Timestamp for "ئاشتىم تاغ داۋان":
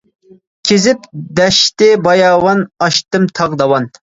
2.87-3.91